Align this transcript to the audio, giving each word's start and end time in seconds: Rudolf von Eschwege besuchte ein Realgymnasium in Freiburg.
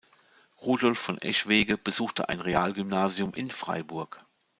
Rudolf 0.59 0.97
von 0.97 1.19
Eschwege 1.19 1.77
besuchte 1.77 2.27
ein 2.27 2.39
Realgymnasium 2.39 3.35
in 3.35 3.51
Freiburg. 3.51 4.25